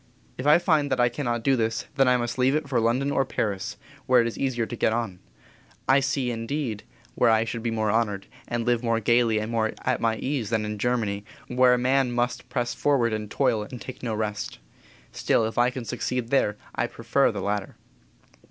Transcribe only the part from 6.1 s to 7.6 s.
indeed where I